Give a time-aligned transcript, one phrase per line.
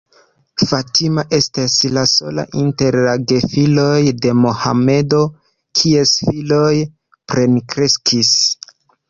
[0.67, 5.21] Fatima estis la sola inter la gefiloj de Mohamedo,
[5.83, 6.75] kies filoj
[7.35, 8.35] plenkreskis.